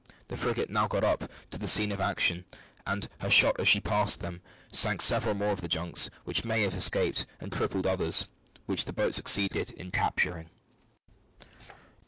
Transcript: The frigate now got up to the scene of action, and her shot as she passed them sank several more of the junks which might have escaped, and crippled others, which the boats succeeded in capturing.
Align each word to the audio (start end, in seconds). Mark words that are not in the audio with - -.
The 0.29 0.35
frigate 0.35 0.71
now 0.71 0.87
got 0.87 1.03
up 1.03 1.29
to 1.51 1.59
the 1.59 1.67
scene 1.67 1.91
of 1.91 2.01
action, 2.01 2.43
and 2.87 3.07
her 3.19 3.29
shot 3.29 3.59
as 3.59 3.67
she 3.67 3.79
passed 3.79 4.19
them 4.19 4.41
sank 4.71 4.99
several 4.99 5.35
more 5.35 5.51
of 5.51 5.61
the 5.61 5.67
junks 5.67 6.09
which 6.23 6.43
might 6.43 6.61
have 6.63 6.73
escaped, 6.73 7.27
and 7.39 7.51
crippled 7.51 7.85
others, 7.85 8.25
which 8.65 8.85
the 8.85 8.93
boats 8.93 9.17
succeeded 9.17 9.69
in 9.69 9.91
capturing. 9.91 10.49